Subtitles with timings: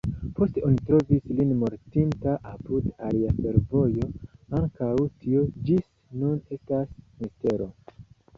[0.37, 4.09] Poste oni trovis lin mortinta apud alia fervojo;
[4.61, 5.87] ankaŭ tio ĝis
[6.25, 7.71] nun estas mistero.